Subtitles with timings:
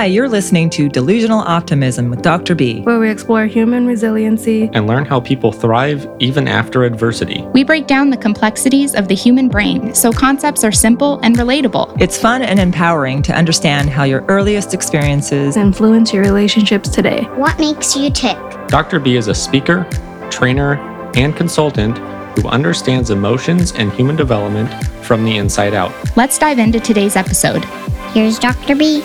[0.00, 2.54] Hi, you're listening to Delusional Optimism with Dr.
[2.54, 2.80] B.
[2.84, 4.70] where we explore human resiliency.
[4.72, 7.42] and learn how people thrive even after adversity.
[7.52, 12.00] We break down the complexities of the human brain so concepts are simple and relatable.
[12.00, 17.24] It's fun and empowering to understand how your earliest experiences Influence your relationships today.
[17.34, 18.38] What makes you tick?
[18.68, 19.00] Dr.
[19.00, 19.86] B is a speaker,
[20.30, 20.76] trainer,
[21.14, 21.98] and consultant
[22.38, 24.72] who understands emotions and human development
[25.04, 25.92] from the inside out.
[26.16, 27.66] Let's dive into today's episode.
[28.14, 28.74] Here's Dr.
[28.74, 29.02] B.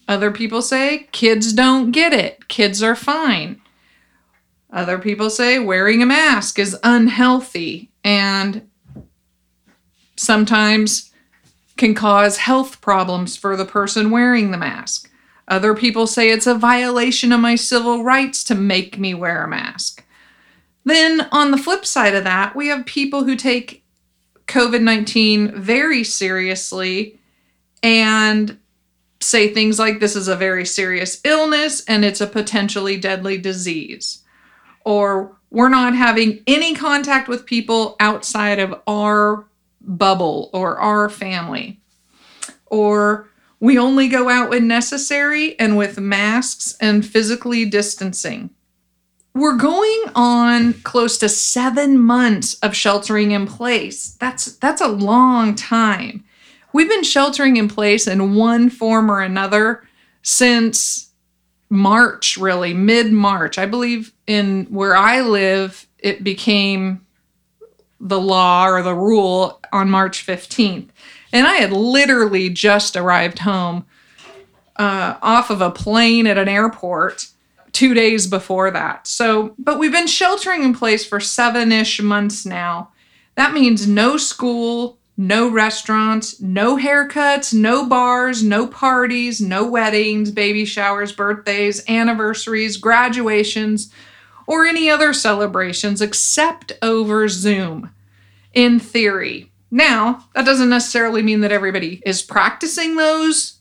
[0.09, 3.61] Other people say kids don't get it, kids are fine.
[4.71, 8.71] Other people say wearing a mask is unhealthy and
[10.15, 11.11] sometimes
[11.77, 15.11] can cause health problems for the person wearing the mask.
[15.49, 19.49] Other people say it's a violation of my civil rights to make me wear a
[19.49, 20.05] mask.
[20.85, 23.85] Then, on the flip side of that, we have people who take
[24.47, 27.19] COVID 19 very seriously
[27.83, 28.57] and
[29.21, 34.23] say things like this is a very serious illness and it's a potentially deadly disease
[34.85, 39.47] or we're not having any contact with people outside of our
[39.81, 41.81] bubble or our family,
[42.67, 43.29] or
[43.61, 48.51] we only go out when necessary and with masks and physically distancing.
[49.35, 54.17] We're going on close to seven months of sheltering in place.
[54.19, 56.25] That's that's a long time.
[56.73, 59.87] We've been sheltering in place in one form or another
[60.23, 61.06] since
[61.69, 63.59] March, really, mid March.
[63.59, 67.05] I believe in where I live, it became
[67.99, 70.89] the law or the rule on March 15th.
[71.33, 73.85] And I had literally just arrived home
[74.77, 77.29] uh, off of a plane at an airport
[77.73, 79.07] two days before that.
[79.07, 82.91] So, but we've been sheltering in place for seven ish months now.
[83.35, 90.65] That means no school, no restaurants, no haircuts, no bars, no parties, no weddings, baby
[90.65, 93.91] showers, birthdays, anniversaries, graduations,
[94.47, 97.91] or any other celebrations except over Zoom,
[98.53, 99.51] in theory.
[99.71, 103.59] Now, that doesn't necessarily mean that everybody is practicing those,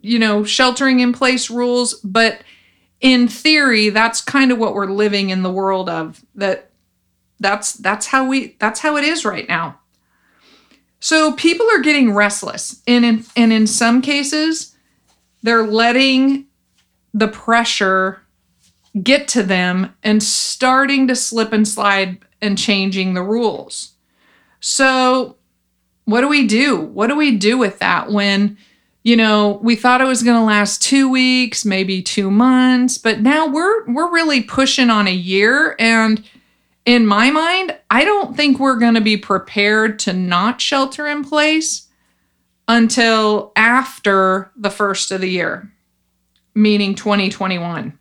[0.00, 2.42] you know, sheltering in place rules, but
[3.00, 6.24] in theory, that's kind of what we're living in the world of.
[6.36, 6.70] That
[7.40, 9.78] that's that's how we that's how it is right now.
[11.02, 14.76] So people are getting restless, and in, and in some cases,
[15.42, 16.46] they're letting
[17.12, 18.22] the pressure
[19.02, 23.94] get to them and starting to slip and slide and changing the rules.
[24.60, 25.34] So,
[26.04, 26.80] what do we do?
[26.80, 28.56] What do we do with that when,
[29.02, 33.20] you know, we thought it was going to last 2 weeks, maybe 2 months, but
[33.20, 36.22] now we're we're really pushing on a year and
[36.84, 41.24] in my mind, I don't think we're going to be prepared to not shelter in
[41.24, 41.88] place
[42.66, 45.72] until after the first of the year,
[46.54, 47.98] meaning 2021.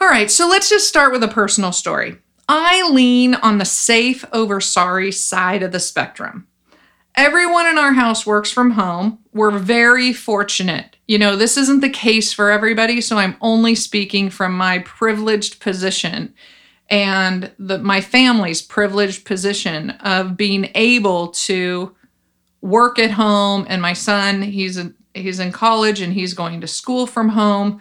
[0.00, 2.18] All right, so let's just start with a personal story.
[2.48, 6.46] I lean on the safe over sorry side of the spectrum.
[7.16, 9.18] Everyone in our house works from home.
[9.32, 10.96] We're very fortunate.
[11.08, 15.60] You know, this isn't the case for everybody, so I'm only speaking from my privileged
[15.60, 16.34] position
[16.88, 21.94] and the, my family's privileged position of being able to
[22.60, 26.66] work at home and my son he's in, he's in college and he's going to
[26.66, 27.80] school from home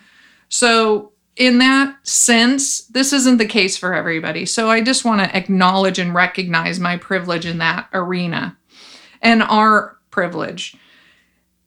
[0.50, 4.46] so in that sense, this isn't the case for everybody.
[4.46, 8.58] So I just want to acknowledge and recognize my privilege in that arena
[9.22, 10.78] and our privilege.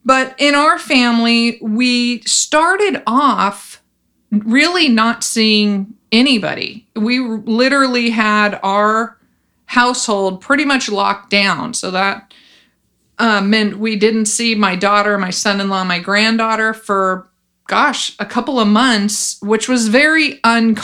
[0.03, 3.83] But in our family, we started off
[4.31, 6.87] really not seeing anybody.
[6.95, 9.17] We literally had our
[9.65, 11.73] household pretty much locked down.
[11.73, 12.33] So that
[13.19, 17.29] uh, meant we didn't see my daughter, my son in law, my granddaughter for
[17.67, 20.75] gosh, a couple of months, which was very un-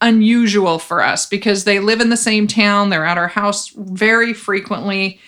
[0.00, 2.90] unusual for us because they live in the same town.
[2.90, 5.20] They're at our house very frequently.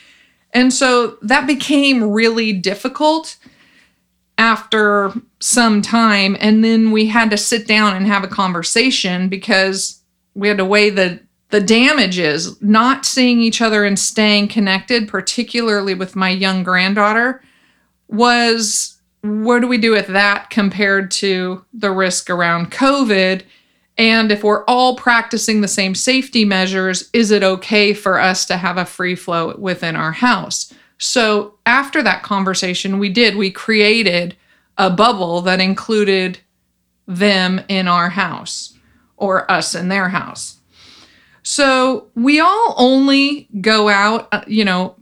[0.52, 3.36] And so that became really difficult
[4.40, 6.34] after some time.
[6.40, 10.00] And then we had to sit down and have a conversation because
[10.34, 11.20] we had to weigh the
[11.50, 17.42] the damages not seeing each other and staying connected particularly with my young granddaughter
[18.06, 23.42] was what do we do with that compared to the risk around COVID?
[23.98, 28.56] And if we're all practicing the same safety measures, is it okay for us to
[28.56, 30.72] have a free flow within our house?
[31.00, 34.36] So, after that conversation, we did, we created
[34.76, 36.38] a bubble that included
[37.08, 38.78] them in our house
[39.16, 40.60] or us in their house.
[41.42, 44.94] So, we all only go out, uh, you know,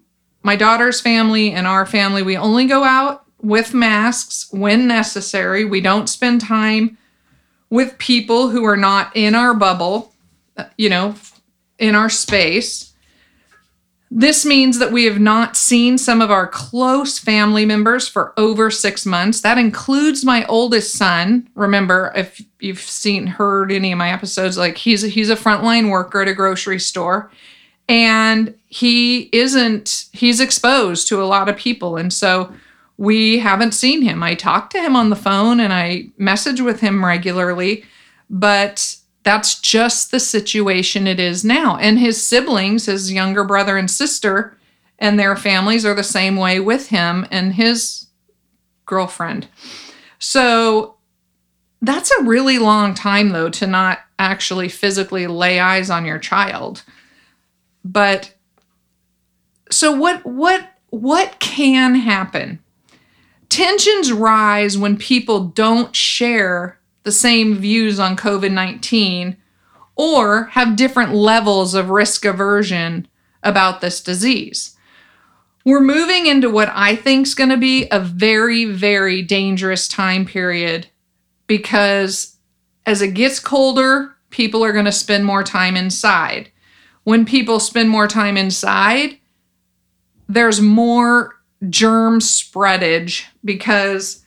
[0.44, 5.64] my daughter's family and our family, we only go out with masks when necessary.
[5.64, 6.96] We don't spend time
[7.70, 10.14] with people who are not in our bubble,
[10.76, 11.16] you know,
[11.78, 12.87] in our space.
[14.10, 18.70] This means that we have not seen some of our close family members for over
[18.70, 19.42] six months.
[19.42, 21.48] That includes my oldest son.
[21.54, 25.90] Remember, if you've seen heard any of my episodes, like he's a, he's a frontline
[25.90, 27.30] worker at a grocery store,
[27.86, 32.52] and he isn't he's exposed to a lot of people, and so
[32.98, 34.22] we haven't seen him.
[34.22, 37.84] I talk to him on the phone and I message with him regularly,
[38.28, 38.96] but
[39.28, 41.76] that's just the situation it is now.
[41.76, 44.56] And his siblings, his younger brother and sister,
[44.98, 48.06] and their families are the same way with him and his
[48.86, 49.46] girlfriend.
[50.18, 50.96] So
[51.82, 56.82] that's a really long time, though, to not actually physically lay eyes on your child.
[57.84, 58.34] But
[59.70, 62.60] so what what what can happen
[63.48, 69.36] Tensions rise when people don't share the same views on COVID 19
[69.96, 73.08] or have different levels of risk aversion
[73.42, 74.76] about this disease.
[75.64, 80.24] We're moving into what I think is going to be a very, very dangerous time
[80.24, 80.86] period
[81.46, 82.36] because
[82.86, 86.50] as it gets colder, people are going to spend more time inside.
[87.04, 89.18] When people spend more time inside,
[90.28, 94.24] there's more germ spreadage because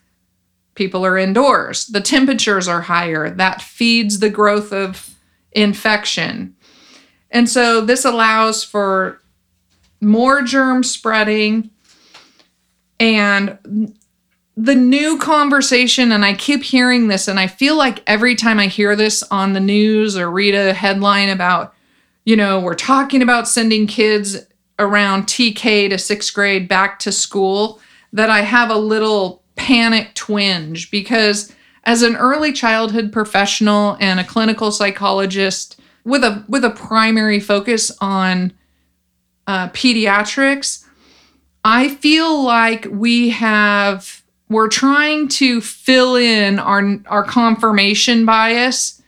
[0.75, 1.87] people are indoors.
[1.87, 3.29] The temperatures are higher.
[3.29, 5.15] That feeds the growth of
[5.51, 6.55] infection.
[7.29, 9.21] And so this allows for
[10.01, 11.69] more germ spreading
[12.99, 13.95] and
[14.57, 18.67] the new conversation and I keep hearing this and I feel like every time I
[18.67, 21.73] hear this on the news or read a headline about
[22.23, 24.37] you know, we're talking about sending kids
[24.77, 27.79] around TK to sixth grade back to school
[28.13, 31.51] that I have a little panic twinge because
[31.83, 37.91] as an early childhood professional and a clinical psychologist with a with a primary focus
[37.99, 38.53] on
[39.47, 40.85] uh, pediatrics,
[41.65, 49.01] I feel like we have we're trying to fill in our our confirmation bias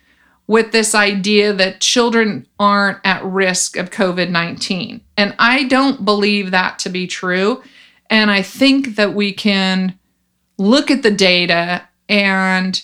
[0.48, 5.00] with this idea that children aren't at risk of COVID 19.
[5.16, 7.62] And I don't believe that to be true.
[8.10, 9.98] And I think that we can
[10.58, 12.82] look at the data and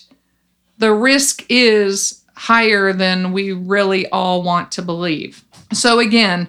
[0.78, 5.44] the risk is higher than we really all want to believe.
[5.72, 6.48] So, again,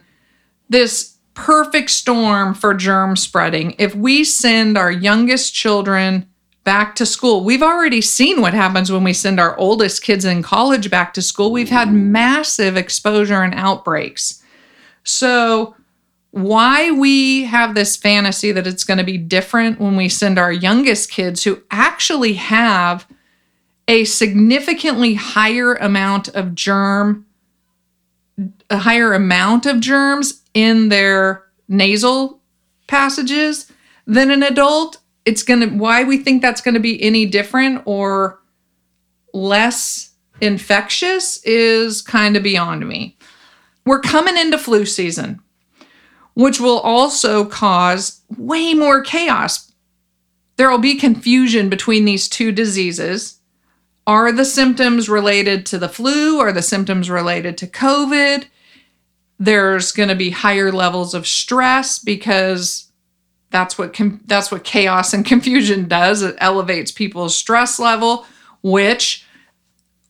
[0.69, 6.27] this perfect storm for germ spreading, if we send our youngest children
[6.63, 7.43] back to school.
[7.43, 11.21] We've already seen what happens when we send our oldest kids in college back to
[11.21, 11.51] school.
[11.51, 14.43] We've had massive exposure and outbreaks.
[15.03, 15.75] So,
[16.31, 20.51] why we have this fantasy that it's going to be different when we send our
[20.51, 23.05] youngest kids who actually have
[23.87, 27.25] a significantly higher amount of germ
[28.69, 32.39] a higher amount of germs in their nasal
[32.87, 33.71] passages
[34.07, 37.81] than an adult it's going to why we think that's going to be any different
[37.85, 38.39] or
[39.33, 43.17] less infectious is kind of beyond me.
[43.85, 45.41] We're coming into flu season,
[46.33, 49.71] which will also cause way more chaos.
[50.57, 53.39] There will be confusion between these two diseases.
[54.07, 56.39] Are the symptoms related to the flu?
[56.39, 58.45] Are the symptoms related to COVID?
[59.39, 62.91] There's going to be higher levels of stress because
[63.49, 63.95] that's what
[64.25, 66.21] that's what chaos and confusion does.
[66.21, 68.25] It elevates people's stress level,
[68.61, 69.25] which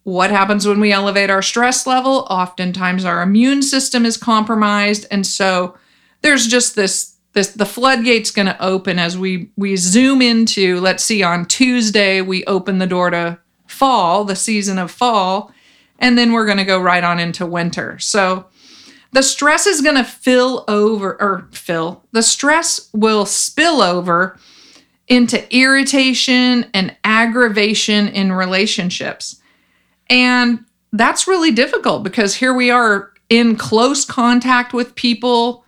[0.04, 2.26] what happens when we elevate our stress level?
[2.30, 5.78] Oftentimes our immune system is compromised and so
[6.22, 11.04] there's just this this the floodgates going to open as we we zoom into let's
[11.04, 15.52] see on Tuesday we open the door to fall, the season of fall,
[15.98, 17.98] and then we're going to go right on into winter.
[18.00, 18.46] So
[19.14, 22.04] the stress is going to fill over or fill.
[22.12, 24.38] The stress will spill over
[25.08, 29.42] into irritation and aggravation in relationships.
[30.10, 35.66] And that's really difficult because here we are in close contact with people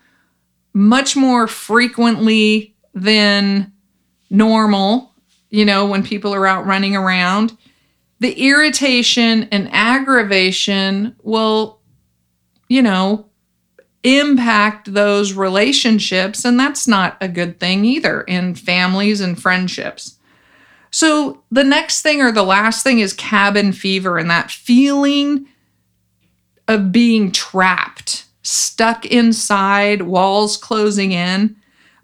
[0.73, 3.71] much more frequently than
[4.29, 5.13] normal,
[5.49, 7.55] you know, when people are out running around.
[8.19, 11.79] The irritation and aggravation will,
[12.69, 13.27] you know,
[14.03, 16.45] impact those relationships.
[16.45, 20.17] And that's not a good thing either in families and friendships.
[20.91, 25.47] So, the next thing or the last thing is cabin fever and that feeling
[26.67, 31.55] of being trapped, stuck inside, walls closing in.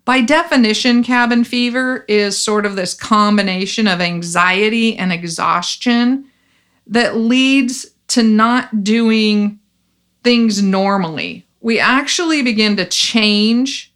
[0.06, 6.26] By definition, cabin fever is sort of this combination of anxiety and exhaustion
[6.88, 9.60] that leads to not doing
[10.24, 11.46] things normally.
[11.62, 13.94] We actually begin to change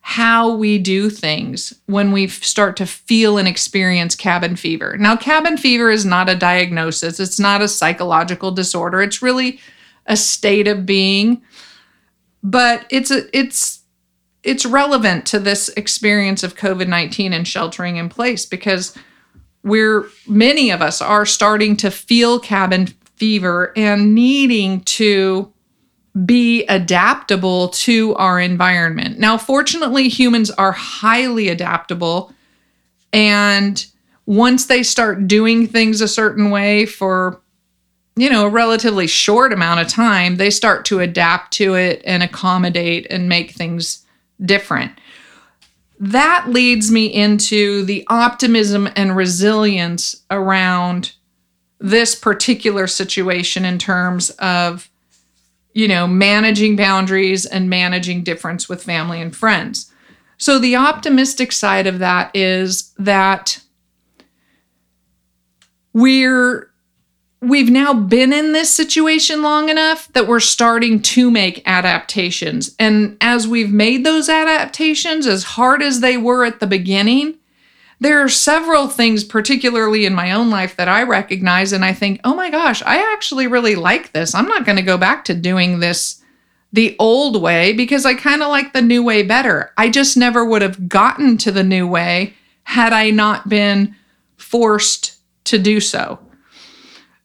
[0.00, 4.96] how we do things when we start to feel and experience cabin fever.
[4.96, 9.02] Now, cabin fever is not a diagnosis, it's not a psychological disorder.
[9.02, 9.60] It's really
[10.06, 11.42] a state of being,
[12.42, 13.82] but it's a, it's
[14.42, 18.96] it's relevant to this experience of COVID-19 and sheltering in place because
[19.62, 25.52] we're many of us are starting to feel cabin fever and needing to
[26.24, 29.18] be adaptable to our environment.
[29.18, 32.32] Now, fortunately, humans are highly adaptable.
[33.12, 33.84] And
[34.26, 37.40] once they start doing things a certain way for,
[38.20, 42.22] you know, a relatively short amount of time, they start to adapt to it and
[42.22, 44.04] accommodate and make things
[44.44, 44.92] different.
[46.00, 51.12] That leads me into the optimism and resilience around
[51.80, 54.88] this particular situation in terms of
[55.78, 59.92] you know, managing boundaries and managing difference with family and friends.
[60.36, 63.60] So the optimistic side of that is that
[65.92, 66.67] we're
[67.40, 72.74] we've now been in this situation long enough that we're starting to make adaptations.
[72.78, 77.36] And as we've made those adaptations as hard as they were at the beginning,
[78.00, 82.20] there are several things, particularly in my own life, that I recognize and I think,
[82.24, 84.34] oh my gosh, I actually really like this.
[84.34, 86.22] I'm not going to go back to doing this
[86.72, 89.72] the old way because I kind of like the new way better.
[89.76, 93.96] I just never would have gotten to the new way had I not been
[94.36, 96.20] forced to do so.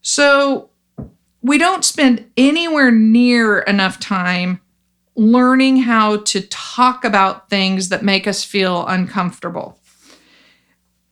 [0.04, 0.70] So
[1.42, 4.62] we don't spend anywhere near enough time
[5.16, 9.80] learning how to talk about things that make us feel uncomfortable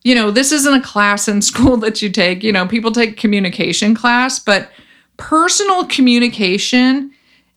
[0.04, 2.42] you know, this isn't a class in school that you take.
[2.42, 4.70] You know, people take communication class, but
[5.16, 7.12] personal communication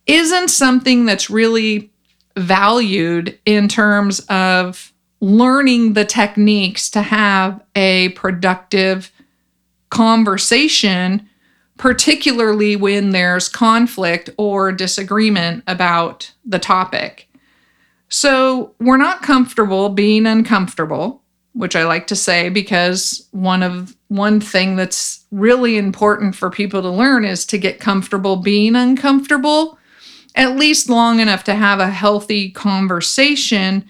[0.06, 1.92] isn't something that's really
[2.38, 9.12] valued in terms of learning the techniques to have a productive
[9.96, 11.28] conversation,
[11.78, 17.28] particularly when there's conflict or disagreement about the topic.
[18.10, 21.22] So, we're not comfortable being uncomfortable
[21.56, 26.82] which I like to say because one of one thing that's really important for people
[26.82, 29.80] to learn is to get comfortable being uncomfortable
[30.36, 33.86] at least long enough to have a healthy conversation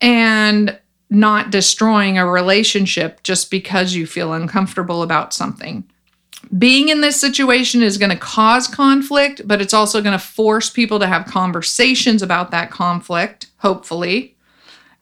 [0.00, 0.76] and
[1.16, 5.82] not destroying a relationship just because you feel uncomfortable about something.
[6.56, 10.68] Being in this situation is going to cause conflict, but it's also going to force
[10.68, 14.36] people to have conversations about that conflict, hopefully,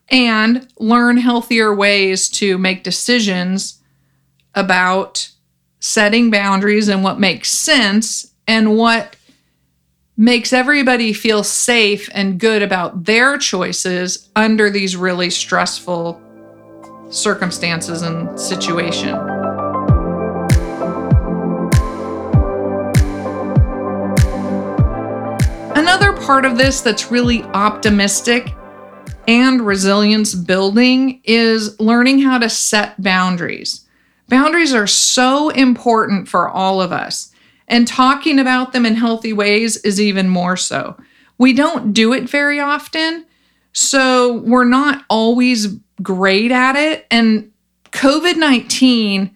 [0.09, 3.83] and learn healthier ways to make decisions
[4.55, 5.31] about
[5.81, 9.17] setting boundaries and what makes sense and what
[10.17, 16.21] makes everybody feel safe and good about their choices under these really stressful
[17.11, 19.15] circumstances and situation.
[25.77, 28.55] Another part of this that's really optimistic
[29.27, 33.85] and resilience building is learning how to set boundaries.
[34.29, 37.34] Boundaries are so important for all of us,
[37.69, 40.97] and talking about them in healthy ways is even more so.
[41.39, 43.27] We don't do it very often,
[43.73, 45.69] so we're not always
[46.03, 47.07] great at it.
[47.11, 47.51] And
[47.93, 49.35] COVID 19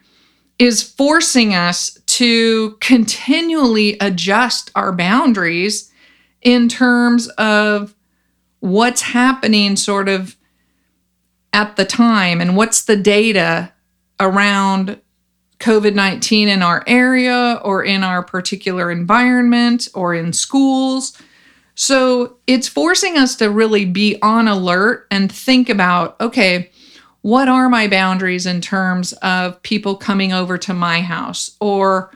[0.58, 5.92] is forcing us to continually adjust our boundaries
[6.42, 7.94] in terms of
[8.60, 10.36] what's happening sort of
[11.52, 13.72] at the time and what's the data
[14.20, 15.00] around
[15.60, 21.20] COVID 19 in our area or in our particular environment or in schools.
[21.74, 26.70] So it's forcing us to really be on alert and think about okay,
[27.22, 31.56] what are my boundaries in terms of people coming over to my house?
[31.60, 32.12] Or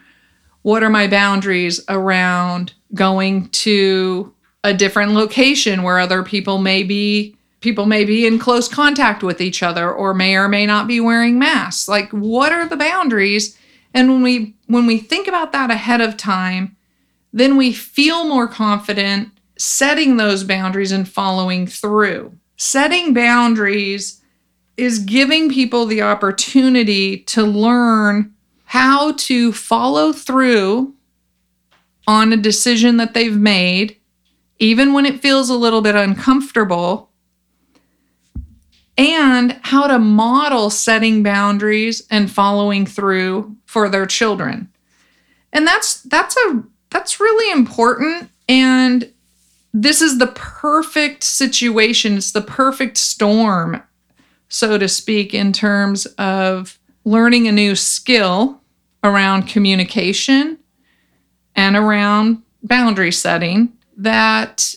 [0.62, 4.32] what are my boundaries around going to
[4.64, 9.40] a different location where other people may be people may be in close contact with
[9.40, 11.88] each other or may or may not be wearing masks.
[11.88, 13.56] Like what are the boundaries?
[13.94, 16.76] And when we when we think about that ahead of time
[17.32, 22.36] then we feel more confident setting those boundaries and following through.
[22.56, 24.20] Setting boundaries
[24.76, 30.94] is giving people the opportunity to learn how to follow through
[32.06, 33.96] on a decision that they've made
[34.58, 37.10] even when it feels a little bit uncomfortable
[38.98, 44.68] and how to model setting boundaries and following through for their children.
[45.52, 49.10] And that's that's a that's really important and
[49.74, 52.16] this is the perfect situation.
[52.18, 53.82] It's the perfect storm,
[54.48, 58.60] so to speak, in terms of learning a new skill
[59.02, 60.58] around communication
[61.56, 64.74] and around boundary setting that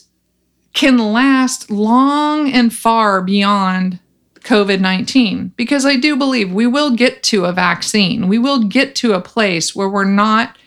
[0.74, 4.00] can last long and far beyond
[4.46, 8.28] COVID 19 because I do believe we will get to a vaccine.
[8.28, 10.58] We will get to a place where we're not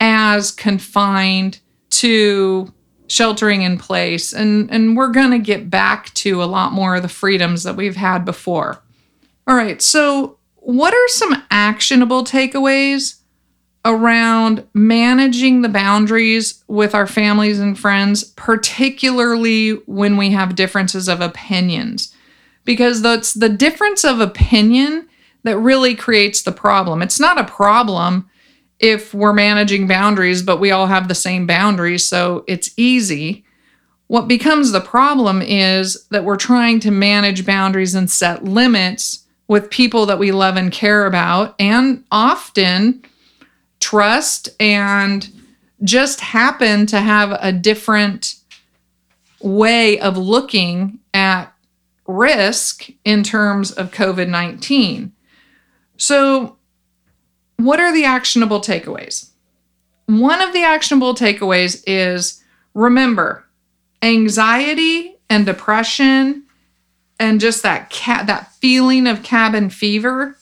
[0.00, 1.60] as confined
[1.90, 2.72] to
[3.08, 7.02] sheltering in place and, and we're going to get back to a lot more of
[7.02, 8.82] the freedoms that we've had before.
[9.46, 13.20] All right, so what are some actionable takeaways
[13.84, 21.20] around managing the boundaries with our families and friends, particularly when we have differences of
[21.20, 22.12] opinions?
[22.66, 25.08] Because that's the difference of opinion
[25.44, 27.00] that really creates the problem.
[27.00, 28.28] It's not a problem
[28.78, 33.44] if we're managing boundaries, but we all have the same boundaries, so it's easy.
[34.08, 39.70] What becomes the problem is that we're trying to manage boundaries and set limits with
[39.70, 43.02] people that we love and care about, and often
[43.80, 45.28] trust and
[45.84, 48.34] just happen to have a different
[49.40, 51.52] way of looking at
[52.06, 55.12] risk in terms of COVID 19.
[55.96, 56.56] So,
[57.56, 59.30] what are the actionable takeaways?
[60.06, 62.42] One of the actionable takeaways is
[62.74, 63.44] remember,
[64.02, 66.44] anxiety and depression
[67.18, 70.36] and just that cat that feeling of cabin fever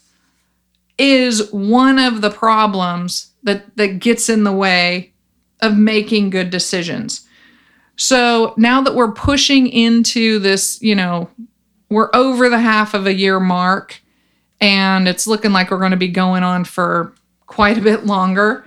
[0.98, 5.12] is one of the problems that that gets in the way
[5.61, 7.27] of making good decisions.
[7.96, 11.31] So now that we're pushing into this, you know,
[11.88, 14.01] we're over the half of a year mark
[14.61, 17.14] and it's looking like we're going to be going on for
[17.47, 18.66] quite a bit longer.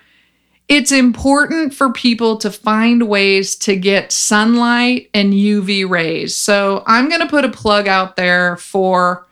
[0.67, 6.35] It's important for people to find ways to get sunlight and UV rays.
[6.35, 9.25] So, I'm going to put a plug out there for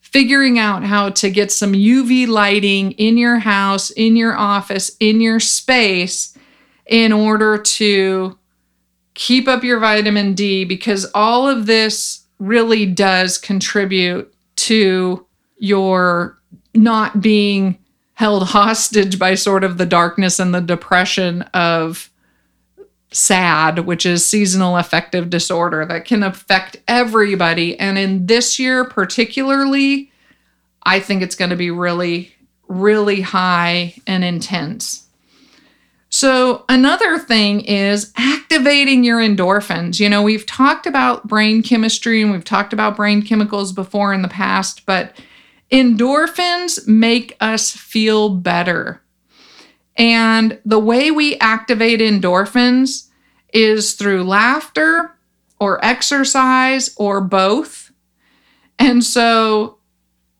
[0.00, 5.20] figuring out how to get some UV lighting in your house, in your office, in
[5.20, 6.38] your space
[6.86, 8.38] in order to
[9.14, 15.24] keep up your vitamin D because all of this really does contribute to
[15.58, 16.38] your
[16.74, 17.78] not being
[18.14, 22.10] held hostage by sort of the darkness and the depression of
[23.12, 27.78] SAD, which is seasonal affective disorder that can affect everybody.
[27.78, 30.10] And in this year, particularly,
[30.82, 32.34] I think it's going to be really,
[32.68, 35.03] really high and intense.
[36.16, 39.98] So, another thing is activating your endorphins.
[39.98, 44.22] You know, we've talked about brain chemistry and we've talked about brain chemicals before in
[44.22, 45.20] the past, but
[45.72, 49.02] endorphins make us feel better.
[49.96, 53.08] And the way we activate endorphins
[53.52, 55.18] is through laughter
[55.58, 57.90] or exercise or both.
[58.78, 59.78] And so,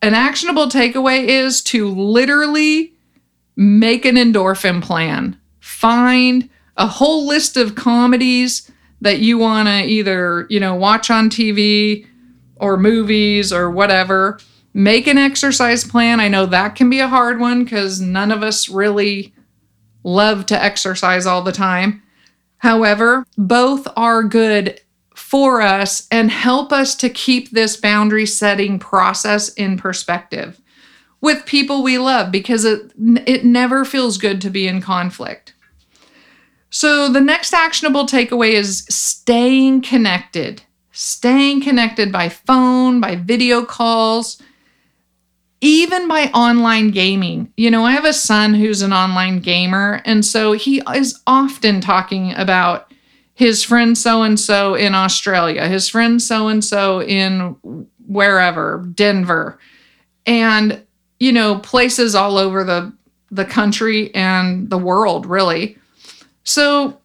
[0.01, 2.93] an actionable takeaway is to literally
[3.57, 5.37] make an endorphin plan
[5.85, 8.71] find a whole list of comedies
[9.01, 12.07] that you want to either, you know, watch on TV
[12.57, 14.39] or movies or whatever
[14.77, 16.19] Make an exercise plan.
[16.19, 19.33] I know that can be a hard one because none of us really
[20.03, 22.03] love to exercise all the time.
[22.57, 24.81] However, both are good
[25.15, 30.59] for us and help us to keep this boundary setting process in perspective
[31.21, 32.91] with people we love because it,
[33.25, 35.53] it never feels good to be in conflict.
[36.75, 40.61] So, the next actionable takeaway is staying connected,
[40.91, 44.41] staying connected by phone, by video calls,
[45.61, 47.49] even by online gaming.
[47.55, 51.79] You know, I have a son who's an online gamer, and so he is often
[51.79, 52.91] talking about
[53.35, 57.55] his friend so and so in Australia, his friend so and so in
[58.05, 59.57] wherever, Denver,
[60.25, 60.83] and
[61.21, 62.91] you know, places all over the
[63.31, 65.77] the country and the world, really.
[66.45, 66.99] So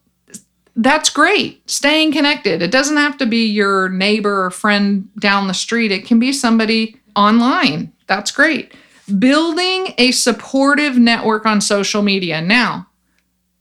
[0.76, 1.68] that's great.
[1.68, 2.62] Staying connected.
[2.62, 5.90] It doesn't have to be your neighbor or friend down the street.
[5.90, 7.92] It can be somebody online.
[8.06, 8.72] That's great.
[9.18, 12.40] Building a supportive network on social media.
[12.40, 12.86] Now,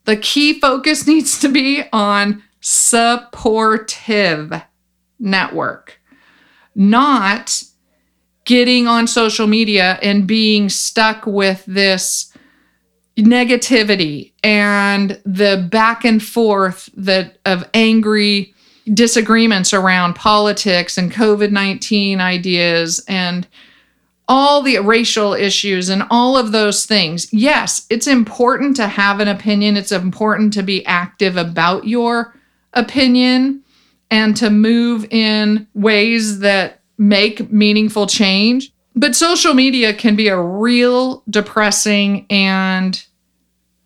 [0.05, 4.53] the key focus needs to be on supportive
[5.19, 5.99] network,
[6.75, 7.63] not
[8.45, 12.33] getting on social media and being stuck with this
[13.19, 18.53] negativity and the back and forth that of angry
[18.93, 23.47] disagreements around politics and COVID-19 ideas and
[24.27, 27.31] all the racial issues and all of those things.
[27.33, 29.75] Yes, it's important to have an opinion.
[29.75, 32.35] It's important to be active about your
[32.73, 33.63] opinion
[34.11, 38.71] and to move in ways that make meaningful change.
[38.95, 43.03] But social media can be a real depressing and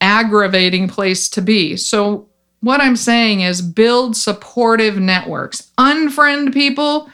[0.04, 1.78] aggravating place to be.
[1.78, 2.28] So,
[2.60, 7.10] what I'm saying is build supportive networks, unfriend people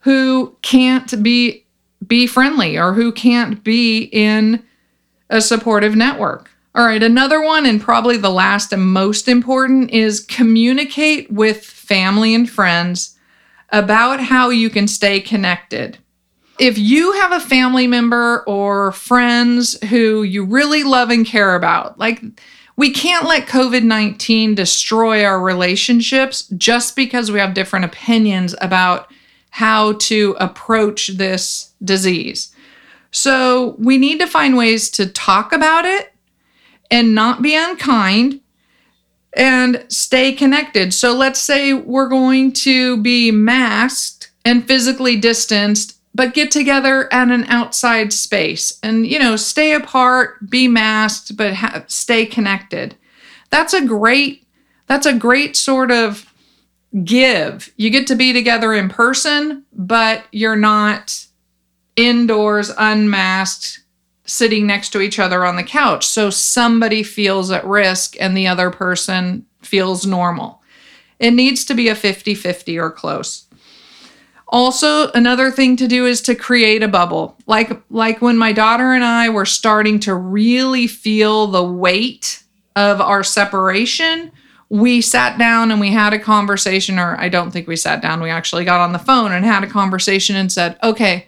[0.00, 1.64] who can't be
[2.06, 4.62] be friendly or who can't be in
[5.30, 6.50] a supportive network.
[6.74, 12.34] All right, another one, and probably the last and most important, is communicate with family
[12.34, 13.16] and friends
[13.70, 15.98] about how you can stay connected.
[16.58, 21.98] If you have a family member or friends who you really love and care about,
[21.98, 22.22] like
[22.76, 29.10] we can't let COVID 19 destroy our relationships just because we have different opinions about
[29.50, 32.52] how to approach this disease.
[33.10, 36.12] So we need to find ways to talk about it
[36.90, 38.40] and not be unkind
[39.36, 40.92] and stay connected.
[40.92, 47.30] So let's say we're going to be masked and physically distanced, but get together at
[47.30, 52.94] an outside space and, you know, stay apart, be masked, but ha- stay connected.
[53.50, 54.46] That's a great,
[54.86, 56.32] that's a great sort of
[57.02, 57.72] give.
[57.76, 61.26] You get to be together in person, but you're not
[61.96, 63.80] indoors, unmasked,
[64.26, 66.06] sitting next to each other on the couch.
[66.06, 70.62] So somebody feels at risk and the other person feels normal.
[71.18, 73.46] It needs to be a 50 50 or close.
[74.54, 77.36] Also, another thing to do is to create a bubble.
[77.44, 82.44] Like like when my daughter and I were starting to really feel the weight
[82.76, 84.30] of our separation,
[84.68, 88.22] we sat down and we had a conversation or I don't think we sat down,
[88.22, 91.26] we actually got on the phone and had a conversation and said, "Okay,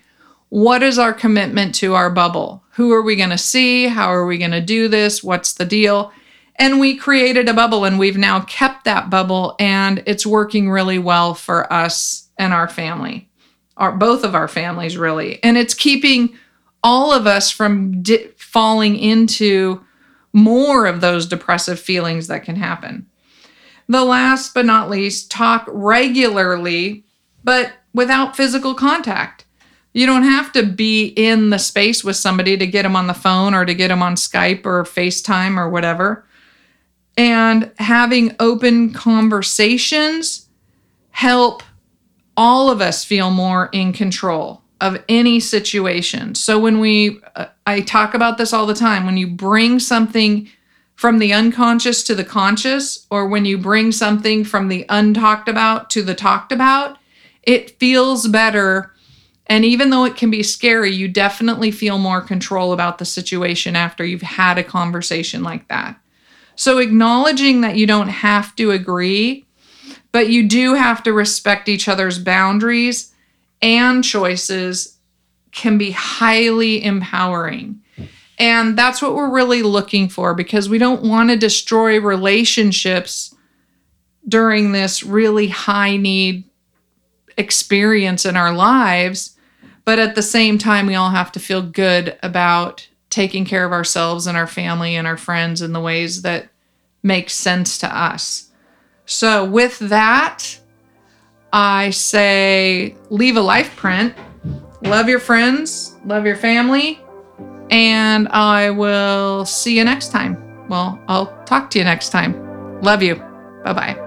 [0.51, 2.62] what is our commitment to our bubble?
[2.75, 3.89] Who are we going to see?
[3.89, 5.25] How are we going to do this?
[5.25, 6.12] What's the deal?
[6.61, 11.01] And we created a bubble and we've now kept that bubble and it's working really
[11.01, 13.29] well for us and our family,
[13.77, 15.42] our both of our families really.
[15.42, 16.37] And it's keeping
[16.83, 19.85] all of us from di- falling into
[20.33, 23.07] more of those depressive feelings that can happen.
[23.88, 27.05] The last but not least, talk regularly
[27.44, 29.44] but without physical contact.
[29.92, 33.14] You don't have to be in the space with somebody to get them on the
[33.14, 36.27] phone or to get them on Skype or FaceTime or whatever.
[37.16, 40.49] And having open conversations
[41.11, 41.62] help
[42.37, 46.35] all of us feel more in control of any situation.
[46.35, 50.49] So when we uh, I talk about this all the time, when you bring something
[50.94, 55.90] from the unconscious to the conscious or when you bring something from the untalked about
[55.90, 56.99] to the talked about,
[57.42, 58.92] it feels better
[59.49, 63.77] and even though it can be scary, you definitely feel more control about the situation
[63.77, 65.99] after you've had a conversation like that.
[66.57, 69.45] So, acknowledging that you don't have to agree,
[70.16, 73.12] but you do have to respect each other's boundaries
[73.61, 74.96] and choices
[75.52, 77.83] can be highly empowering.
[78.38, 83.35] And that's what we're really looking for because we don't want to destroy relationships
[84.26, 86.44] during this really high need
[87.37, 89.37] experience in our lives
[89.85, 93.72] But at the same time, we all have to feel good about taking care of
[93.72, 96.48] ourselves and our family and our friends in the ways that
[97.02, 98.45] make sense to us.
[99.07, 100.59] So, with that,
[101.53, 104.14] I say leave a life print,
[104.83, 107.01] love your friends, love your family,
[107.71, 110.69] and I will see you next time.
[110.69, 112.83] Well, I'll talk to you next time.
[112.83, 113.14] Love you.
[113.64, 114.06] Bye bye.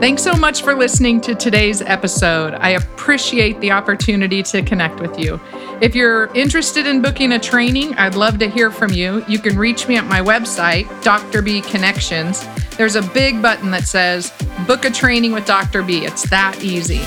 [0.00, 2.54] Thanks so much for listening to today's episode.
[2.54, 5.38] I appreciate the opportunity to connect with you.
[5.82, 9.22] If you're interested in booking a training, I'd love to hear from you.
[9.28, 11.42] You can reach me at my website, Dr.
[11.42, 12.46] B Connections.
[12.78, 14.32] There's a big button that says
[14.66, 15.82] Book a Training with Dr.
[15.82, 16.06] B.
[16.06, 17.02] It's that easy.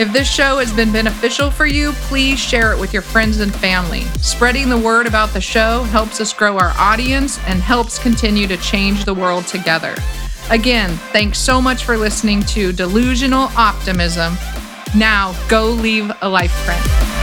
[0.00, 3.54] If this show has been beneficial for you, please share it with your friends and
[3.54, 4.04] family.
[4.22, 8.56] Spreading the word about the show helps us grow our audience and helps continue to
[8.56, 9.94] change the world together.
[10.50, 14.36] Again, thanks so much for listening to Delusional Optimism.
[14.96, 17.19] Now, go leave a life print.